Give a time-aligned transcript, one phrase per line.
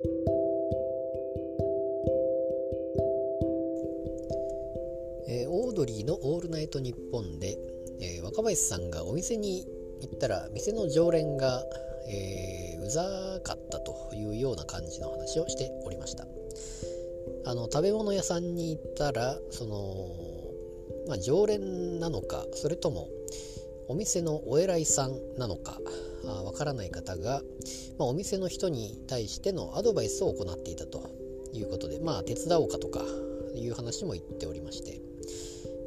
[0.00, 7.58] えー、オードリーの「オールナイトニッポンで」
[8.00, 9.66] えー、若林さんがお店に
[10.00, 11.66] 行ったら店の常連が、
[12.08, 16.28] えー、うざかったというような感じの話をしておりました。
[17.44, 20.14] あの食べ物屋さんに行ったらその、
[21.08, 23.08] まあ、常連なのかそれとも
[23.88, 25.80] お店のお偉いさんなのか
[26.30, 27.42] わからない方が、
[27.98, 31.10] まあ、お店の人に対してのアドバイスを行っていたと
[31.52, 33.00] いうことでまあ手伝おうかとか
[33.54, 35.00] いう話も言っておりまして。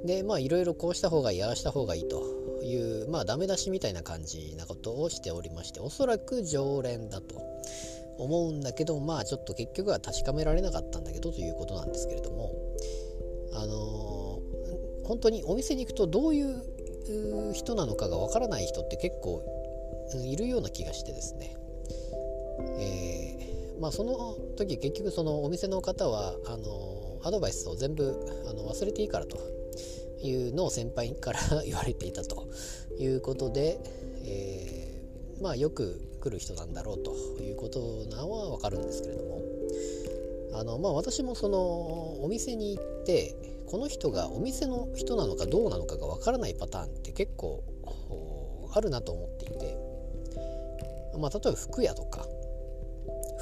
[0.06, 2.24] でまあいろいろこうした方がいいああした方がいいと
[2.64, 7.40] いうまあダメ出しみたいな感じなことをしておりましておそらく常連だと
[8.18, 12.52] 思うんだけどまあちょっと結局は確かめられなかったんだけどということなんですけれども
[13.54, 16.64] あのー、本当にお店に行くとどういう
[17.54, 19.44] 人なのかがわからない人って結構
[20.18, 21.56] いるような気がしてですね、
[22.80, 28.16] えー、まあその時結局そのお店の方はあのアドバイスを全部
[28.50, 29.38] あの忘れていいからと
[30.22, 32.48] いうのを先輩から 言われていたと
[33.00, 33.80] いうことで、
[34.26, 39.42] えー、まあよく来る人なんだろうということなのは分かるんですけれども。
[40.54, 41.58] あのまあ私もその
[42.24, 43.36] お店に行って
[43.68, 47.64] この人がお店の人なのかどうなのかが分からないパターンって結構
[48.74, 49.78] あるなと思っていて、
[51.22, 52.28] まあ、例えば服屋とか。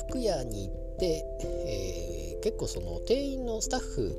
[0.08, 4.16] 服屋に行って、えー、結構その店員のスタッフ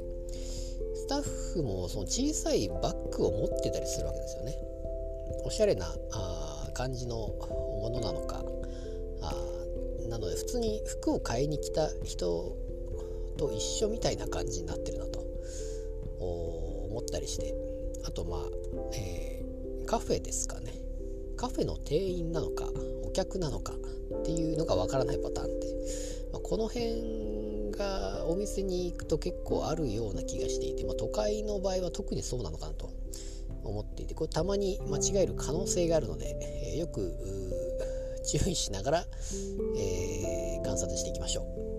[0.94, 1.22] スタッ
[1.55, 4.56] フもその小さいバッグを持ってたりするわけですよね。
[5.44, 8.44] おしゃれなあ感じのものなのか
[9.22, 9.34] あ
[10.08, 12.56] なので普通に服を買いに来た人
[13.36, 15.20] と一緒みたいな感じになってるなと
[16.20, 17.55] 思ったりして。
[18.05, 18.41] あとまあ、
[18.95, 20.72] えー、カフェですかね。
[21.41, 22.66] カフェの店員なのか
[23.02, 25.66] お客なのかっていうのがわからないパターンって、
[26.34, 32.91] まあ、この辺がお店に行くと結構あるような気がしていて、まあ、都会の場合は特にそうなのかなと
[33.64, 36.36] 思っていてこれたまに間違える可能性があるので、
[36.74, 37.11] えー、よく
[38.27, 39.05] 注意しながら、
[39.78, 41.70] えー、観察していきましょう。